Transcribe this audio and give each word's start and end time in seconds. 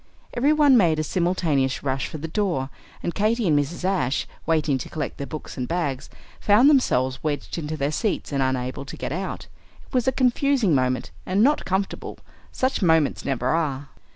Every 0.33 0.51
one 0.51 0.75
made 0.77 0.97
a 0.97 1.03
simultaneous 1.03 1.83
rush 1.83 2.07
for 2.07 2.17
the 2.17 2.27
door; 2.27 2.71
and 3.03 3.13
Katy 3.13 3.47
and 3.47 3.59
Mrs. 3.59 3.85
Ashe, 3.85 4.25
waiting 4.47 4.79
to 4.79 4.89
collect 4.89 5.17
their 5.19 5.27
books 5.27 5.57
and 5.57 5.67
bags, 5.67 6.09
found 6.39 6.71
themselves 6.71 7.19
wedged 7.23 7.59
into 7.59 7.77
their 7.77 7.91
seats 7.91 8.31
and 8.31 8.41
unable 8.41 8.83
to 8.83 8.97
get 8.97 9.11
out. 9.11 9.45
It 9.87 9.93
was 9.93 10.07
a 10.07 10.11
confusing 10.11 10.73
moment, 10.73 11.11
and 11.23 11.43
not 11.43 11.65
comfortable; 11.65 12.17
such 12.51 12.81
moments 12.81 13.25
never 13.25 13.49
are. 13.49 13.89